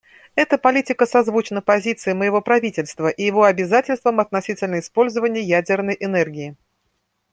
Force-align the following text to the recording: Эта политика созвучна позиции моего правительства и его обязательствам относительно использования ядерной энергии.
Эта 0.33 0.57
политика 0.57 1.05
созвучна 1.05 1.61
позиции 1.61 2.13
моего 2.13 2.41
правительства 2.41 3.09
и 3.09 3.21
его 3.23 3.43
обязательствам 3.43 4.19
относительно 4.19 4.79
использования 4.79 5.41
ядерной 5.43 5.95
энергии. 5.99 6.57